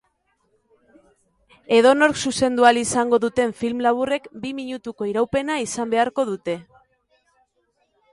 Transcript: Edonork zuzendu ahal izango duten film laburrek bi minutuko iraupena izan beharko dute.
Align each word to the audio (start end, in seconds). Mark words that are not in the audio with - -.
Edonork 1.79 2.17
zuzendu 2.29 2.65
ahal 2.69 2.79
izango 2.83 3.19
duten 3.25 3.53
film 3.59 3.83
laburrek 3.87 4.25
bi 4.45 4.53
minutuko 4.61 5.09
iraupena 5.11 5.59
izan 5.67 5.93
beharko 5.93 6.27
dute. 6.31 6.57